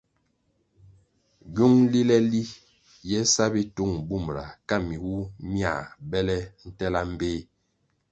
Gywúng 1.53 1.79
lile 1.91 2.17
li 2.31 2.43
ye 3.09 3.19
sa 3.33 3.45
bitūng 3.53 3.95
bumra 4.07 4.45
ka 4.67 4.75
miwuh 4.87 5.23
mia 5.51 5.73
bele 6.11 6.37
ntela 6.67 6.99
mbpéh. 7.11 7.39